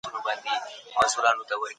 خپل 0.03 0.11
کار 0.23 0.37
ته 0.43 0.53
پاملرنه 0.95 1.43
وکړئ. 1.57 1.69